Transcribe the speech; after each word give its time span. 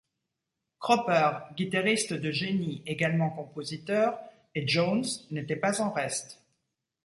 Cropper, 0.79 1.45
guitariste 1.55 2.13
de 2.13 2.31
génie, 2.31 2.81
également 2.87 3.29
compositeur, 3.29 4.19
et 4.55 4.67
Jones, 4.67 5.05
n'étaient 5.29 5.55
pas 5.55 5.79
en 5.79 5.91
reste. 5.91 6.41